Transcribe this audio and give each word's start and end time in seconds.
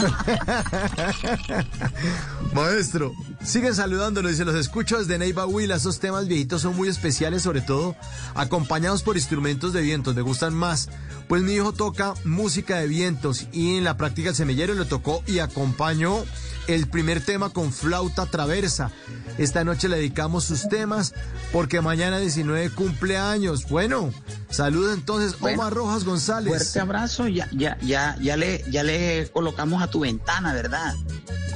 Maestro, 2.54 3.12
siguen 3.44 3.74
saludándolo, 3.74 4.28
dice, 4.28 4.44
los 4.44 4.54
escucho 4.54 4.98
desde 4.98 5.18
Neiva 5.18 5.46
Huila, 5.46 5.76
esos 5.76 6.00
temas 6.00 6.26
viejitos 6.26 6.62
son 6.62 6.76
muy 6.76 6.88
especiales, 6.88 7.42
sobre 7.42 7.60
todo 7.60 7.96
acompañados 8.34 9.02
por 9.02 9.16
instrumentos 9.16 9.72
de 9.72 9.82
vientos, 9.82 10.14
me 10.14 10.22
gustan 10.22 10.54
más. 10.54 10.88
Pues 11.28 11.42
mi 11.42 11.52
hijo 11.52 11.72
toca 11.72 12.14
música 12.24 12.78
de 12.78 12.88
vientos 12.88 13.46
y 13.52 13.76
en 13.76 13.84
la 13.84 13.96
práctica 13.96 14.30
el 14.30 14.34
semillero 14.34 14.74
le 14.74 14.84
tocó 14.84 15.22
y 15.28 15.38
acompañó 15.38 16.24
el 16.74 16.88
primer 16.88 17.20
tema 17.24 17.50
con 17.50 17.72
flauta 17.72 18.26
traversa. 18.26 18.90
Esta 19.38 19.64
noche 19.64 19.88
le 19.88 19.96
dedicamos 19.96 20.44
sus 20.44 20.68
temas 20.68 21.14
porque 21.52 21.80
mañana 21.80 22.18
19 22.18 22.70
cumpleaños. 22.70 23.68
Bueno, 23.68 24.12
saludos 24.50 24.94
entonces 24.94 25.36
Omar 25.40 25.72
Rojas 25.72 26.04
González. 26.04 26.48
Fuerte 26.54 26.80
abrazo, 26.80 27.26
ya, 27.28 27.48
ya, 27.52 27.78
ya, 27.82 28.16
ya 28.20 28.36
le, 28.36 28.64
ya 28.70 28.82
le 28.82 29.28
colocamos 29.32 29.82
a 29.82 29.86
tu 29.88 30.00
ventana, 30.00 30.52
¿verdad? 30.52 30.94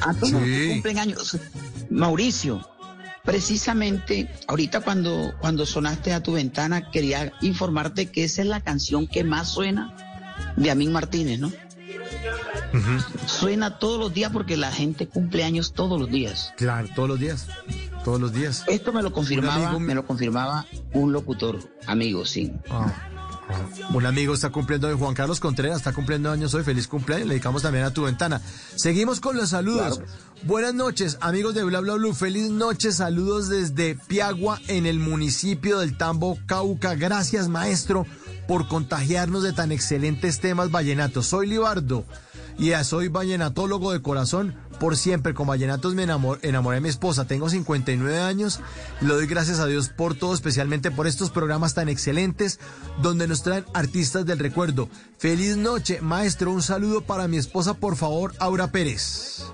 A 0.00 0.14
todos 0.14 0.30
Sí. 0.44 0.68
cumplen 0.72 0.98
años. 0.98 1.36
Mauricio, 1.90 2.66
precisamente 3.24 4.28
ahorita 4.48 4.80
cuando, 4.80 5.34
cuando 5.40 5.66
sonaste 5.66 6.12
a 6.12 6.22
tu 6.22 6.32
ventana, 6.32 6.90
quería 6.90 7.32
informarte 7.40 8.10
que 8.10 8.24
esa 8.24 8.42
es 8.42 8.48
la 8.48 8.60
canción 8.62 9.06
que 9.06 9.24
más 9.24 9.48
suena 9.48 9.94
de 10.56 10.70
Amín 10.70 10.92
Martínez, 10.92 11.38
¿no? 11.40 11.52
Suena 13.26 13.78
todos 13.78 13.98
los 13.98 14.12
días 14.14 14.30
porque 14.32 14.56
la 14.56 14.70
gente 14.72 15.06
cumple 15.08 15.44
años 15.44 15.72
todos 15.72 16.00
los 16.00 16.10
días. 16.10 16.52
Claro, 16.56 16.88
todos 16.94 17.08
los 17.08 17.18
días. 17.20 17.46
Todos 18.04 18.20
los 18.20 18.32
días. 18.32 18.64
Esto 18.66 18.92
me 18.92 19.02
lo 19.02 19.12
confirmaba, 19.12 19.68
amigo- 19.68 19.80
me 19.80 19.94
lo 19.94 20.06
confirmaba 20.06 20.66
un 20.92 21.12
locutor, 21.12 21.58
amigo, 21.86 22.26
sí. 22.26 22.52
Ah, 22.70 22.92
ah. 23.48 23.58
Un 23.94 24.06
amigo 24.06 24.34
está 24.34 24.50
cumpliendo 24.50 24.88
hoy, 24.88 24.94
Juan 24.98 25.14
Carlos 25.14 25.38
Contreras, 25.40 25.76
está 25.78 25.92
cumpliendo 25.92 26.30
años 26.30 26.54
hoy. 26.54 26.64
Feliz 26.64 26.88
cumpleaños. 26.88 27.28
Le 27.28 27.34
dedicamos 27.34 27.62
también 27.62 27.84
a 27.84 27.92
tu 27.92 28.02
ventana. 28.04 28.40
Seguimos 28.74 29.20
con 29.20 29.36
los 29.36 29.50
saludos. 29.50 30.00
Buenas 30.44 30.74
noches, 30.74 31.18
amigos 31.20 31.54
de 31.54 31.62
Bla 31.64 31.80
Bla 31.80 31.94
Blue. 31.94 32.14
Feliz 32.14 32.50
noche. 32.50 32.90
Saludos 32.92 33.48
desde 33.48 33.94
Piagua, 34.06 34.60
en 34.68 34.86
el 34.86 34.98
municipio 34.98 35.78
del 35.78 35.96
Tambo, 35.96 36.38
Cauca. 36.46 36.94
Gracias, 36.94 37.48
maestro, 37.48 38.06
por 38.48 38.66
contagiarnos 38.68 39.42
de 39.42 39.52
tan 39.52 39.72
excelentes 39.72 40.40
temas 40.40 40.70
vallenatos. 40.70 41.26
Soy 41.26 41.46
Libardo 41.46 42.04
y 42.58 42.68
ya 42.70 42.84
soy 42.84 43.08
vallenatólogo 43.08 43.92
de 43.92 44.02
corazón. 44.02 44.54
Por 44.80 44.96
siempre, 44.96 45.34
con 45.34 45.46
vallenatos 45.46 45.94
me 45.94 46.04
enamor- 46.06 46.40
enamoré 46.42 46.76
de 46.76 46.80
mi 46.80 46.88
esposa. 46.88 47.26
Tengo 47.26 47.48
59 47.48 48.20
años. 48.20 48.60
Le 49.00 49.08
doy 49.14 49.26
gracias 49.26 49.60
a 49.60 49.66
Dios 49.66 49.88
por 49.88 50.16
todo, 50.16 50.34
especialmente 50.34 50.90
por 50.90 51.06
estos 51.06 51.30
programas 51.30 51.74
tan 51.74 51.88
excelentes 51.88 52.58
donde 53.00 53.28
nos 53.28 53.42
traen 53.44 53.64
artistas 53.72 54.26
del 54.26 54.40
recuerdo. 54.40 54.88
Feliz 55.16 55.56
noche, 55.56 56.00
maestro. 56.00 56.50
Un 56.50 56.62
saludo 56.62 57.02
para 57.02 57.28
mi 57.28 57.36
esposa, 57.36 57.74
por 57.74 57.94
favor, 57.96 58.34
Aura 58.40 58.72
Pérez. 58.72 59.44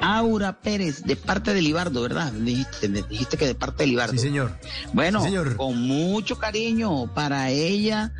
Aura 0.00 0.60
Pérez, 0.60 1.02
de 1.04 1.16
parte 1.16 1.52
de 1.54 1.62
Libardo, 1.62 2.02
¿verdad? 2.02 2.32
Dijiste, 2.32 2.88
dijiste 2.88 3.36
que 3.36 3.46
de 3.46 3.54
parte 3.54 3.82
de 3.82 3.88
Libardo. 3.88 4.12
Sí, 4.12 4.18
señor. 4.18 4.58
Bueno, 4.92 5.20
Sí, 5.20 5.26
señor. 5.26 5.56
con 5.56 5.80
mucho 5.80 6.38
cariño 6.38 7.12
para 7.14 7.50
ella 7.50 8.12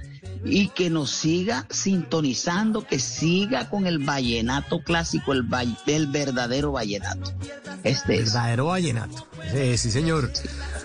y 0.45 0.69
que 0.69 0.91
nos 0.91 1.11
siga 1.11 1.67
sintonizando, 1.71 2.87
que 2.87 2.99
siga 2.99 3.69
con 3.71 3.87
el 3.87 3.99
vallenato 3.99 4.83
clásico, 4.83 5.33
el, 5.33 5.53
va- 5.53 5.65
el 5.87 6.07
verdadero 6.07 6.73
vallenato. 6.73 7.33
Este 7.85 8.17
es. 8.17 8.33
Verdadero 8.33 8.67
vallenato. 8.67 9.27
Sí, 9.53 9.79
sí, 9.79 9.91
señor. 9.91 10.31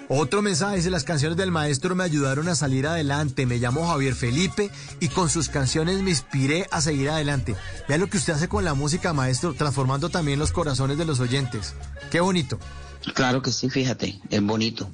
Otro 0.07 0.41
mensaje 0.41 0.77
dice, 0.77 0.91
las 0.91 1.03
canciones 1.03 1.37
del 1.37 1.51
maestro 1.51 1.95
me 1.95 2.03
ayudaron 2.03 2.47
a 2.47 2.55
salir 2.55 2.85
adelante. 2.85 3.45
Me 3.45 3.57
llamo 3.57 3.87
Javier 3.87 4.13
Felipe 4.13 4.69
y 4.99 5.07
con 5.07 5.29
sus 5.29 5.49
canciones 5.49 6.01
me 6.01 6.11
inspiré 6.11 6.67
a 6.71 6.81
seguir 6.81 7.09
adelante. 7.09 7.55
Vea 7.87 7.97
lo 7.97 8.07
que 8.07 8.17
usted 8.17 8.33
hace 8.33 8.47
con 8.47 8.63
la 8.63 8.75
música, 8.75 9.13
maestro, 9.13 9.53
transformando 9.53 10.09
también 10.09 10.37
los 10.37 10.51
corazones 10.51 10.97
de 10.97 11.05
los 11.05 11.19
oyentes. 11.19 11.73
Qué 12.11 12.19
bonito. 12.19 12.59
Claro 13.13 13.41
que 13.41 13.51
sí, 13.51 13.69
fíjate, 13.69 14.19
es 14.29 14.41
bonito. 14.41 14.89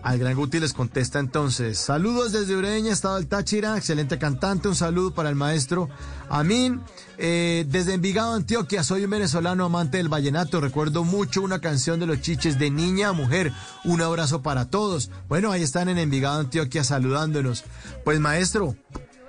Al 0.09 0.19
gran 0.19 0.35
Guti 0.35 0.59
les 0.59 0.73
contesta 0.73 1.19
entonces. 1.19 1.79
Saludos 1.79 2.33
desde 2.33 2.57
Ureña, 2.57 2.91
Estado 2.91 3.17
del 3.17 3.27
Táchira, 3.27 3.77
excelente 3.77 4.17
cantante. 4.17 4.67
Un 4.67 4.75
saludo 4.75 5.13
para 5.13 5.29
el 5.29 5.35
maestro 5.35 5.91
Amin. 6.31 6.81
Eh, 7.19 7.67
desde 7.69 7.93
Envigado, 7.93 8.33
Antioquia, 8.33 8.83
soy 8.83 9.05
un 9.05 9.11
venezolano 9.11 9.67
amante 9.67 9.99
del 9.99 10.09
vallenato. 10.09 10.63
Recuerdo 10.63 11.05
mucho 11.05 11.43
una 11.43 11.61
canción 11.61 12.01
de 12.01 12.07
los 12.07 12.23
chiches 12.23 12.59
de 12.59 12.71
niña 12.71 13.11
a 13.11 13.13
mujer. 13.13 13.53
Un 13.85 14.01
abrazo 14.01 14.41
para 14.41 14.71
todos. 14.71 15.11
Bueno, 15.29 15.53
ahí 15.53 15.63
están 15.63 15.91
en 15.91 15.99
Envigado, 15.99 16.41
Antioquia, 16.41 16.85
saludándonos. 16.85 17.65
Pues 18.03 18.19
maestro, 18.19 18.77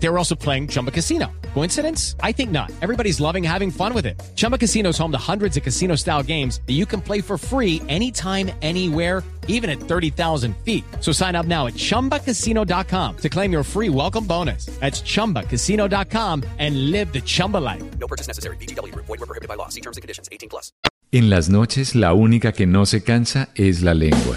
They 0.00 0.08
were 0.08 0.18
also 0.18 0.34
playing 0.34 0.68
Chumba 0.68 0.90
Casino. 0.90 1.32
Coincidence? 1.52 2.16
I 2.20 2.32
think 2.32 2.50
not. 2.50 2.70
Everybody's 2.80 3.20
loving 3.20 3.42
having 3.42 3.70
fun 3.70 3.92
with 3.92 4.06
it. 4.06 4.22
Chumba 4.36 4.58
Casino 4.58 4.90
is 4.90 4.98
home 4.98 5.12
to 5.12 5.18
hundreds 5.18 5.56
of 5.56 5.62
casino 5.64 5.96
style 5.96 6.22
games 6.22 6.60
that 6.66 6.74
you 6.74 6.86
can 6.86 7.00
play 7.00 7.20
for 7.20 7.36
free 7.36 7.82
anytime, 7.88 8.50
anywhere 8.62 9.22
even 9.48 9.70
at 9.70 9.78
30,000 9.78 10.56
feet. 10.58 10.84
So 11.00 11.12
sign 11.12 11.34
up 11.34 11.46
now 11.46 11.66
at 11.66 11.74
ChumbaCasino.com 11.74 13.16
to 13.16 13.28
claim 13.28 13.52
your 13.52 13.64
free 13.64 13.88
welcome 13.88 14.26
bonus. 14.26 14.66
That's 14.80 15.02
ChumbaCasino.com 15.02 16.44
and 16.58 16.90
live 16.92 17.12
the 17.12 17.20
Chumba 17.22 17.58
life. 17.58 17.82
No 17.98 18.06
purchase 18.06 18.28
necessary. 18.28 18.56
VGW 18.58 18.92
Group. 18.92 19.06
Void 19.06 19.20
were 19.20 19.26
prohibited 19.26 19.48
by 19.48 19.56
law. 19.56 19.68
See 19.68 19.80
terms 19.80 19.96
and 19.96 20.02
conditions. 20.02 20.28
18 20.30 20.48
plus. 20.50 20.72
En 21.12 21.30
las 21.30 21.48
noches 21.48 21.94
la 21.94 22.12
única 22.14 22.52
que 22.52 22.66
no 22.66 22.84
se 22.84 23.02
cansa 23.02 23.48
es 23.54 23.82
la 23.82 23.94
lengua. 23.94 24.36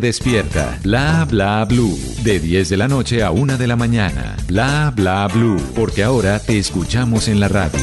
despierta. 0.00 0.78
Bla 0.82 1.26
Bla 1.28 1.64
Blue, 1.64 1.98
de 2.22 2.40
10 2.40 2.68
de 2.68 2.76
la 2.76 2.88
noche 2.88 3.22
a 3.22 3.30
1 3.30 3.58
de 3.58 3.66
la 3.66 3.76
mañana. 3.76 4.36
Bla 4.46 4.92
Bla 4.94 5.28
Blue, 5.28 5.60
porque 5.74 6.02
ahora 6.02 6.38
te 6.38 6.58
escuchamos 6.58 7.28
en 7.28 7.40
la 7.40 7.48
radio. 7.48 7.80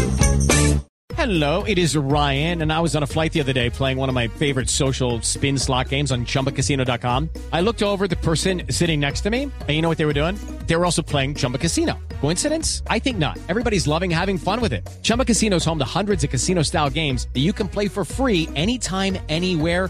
Hello, 1.15 1.63
it 1.63 1.77
is 1.77 1.95
Ryan, 1.95 2.63
and 2.63 2.73
I 2.73 2.81
was 2.81 2.95
on 2.95 3.03
a 3.03 3.07
flight 3.07 3.31
the 3.31 3.39
other 3.39 3.53
day 3.53 3.69
playing 3.69 3.97
one 3.97 4.09
of 4.09 4.15
my 4.15 4.27
favorite 4.27 4.69
social 4.69 5.21
spin 5.21 5.57
slot 5.57 5.87
games 5.87 6.11
on 6.11 6.25
chumbacasino.com. 6.25 7.29
I 7.51 7.61
looked 7.61 7.81
over 7.81 8.09
the 8.09 8.17
person 8.17 8.63
sitting 8.69 8.99
next 8.99 9.21
to 9.21 9.29
me, 9.29 9.43
and 9.43 9.69
you 9.69 9.81
know 9.81 9.87
what 9.87 9.97
they 9.97 10.05
were 10.05 10.19
doing? 10.19 10.37
They 10.67 10.75
were 10.75 10.85
also 10.85 11.01
playing 11.01 11.35
Chumba 11.35 11.59
Casino. 11.59 11.99
Coincidence? 12.19 12.83
I 12.87 12.99
think 12.99 13.19
not. 13.19 13.37
Everybody's 13.47 13.87
loving 13.87 14.09
having 14.09 14.37
fun 14.37 14.59
with 14.59 14.73
it. 14.73 14.89
Chumba 15.01 15.23
Casino 15.23 15.57
is 15.57 15.65
home 15.65 15.77
to 15.79 15.85
hundreds 15.85 16.23
of 16.23 16.29
casino 16.29 16.61
style 16.63 16.89
games 16.89 17.27
that 17.33 17.41
you 17.41 17.53
can 17.53 17.67
play 17.67 17.87
for 17.87 18.03
free 18.03 18.49
anytime, 18.55 19.17
anywhere, 19.29 19.89